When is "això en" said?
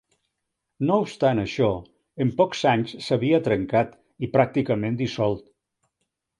1.41-2.33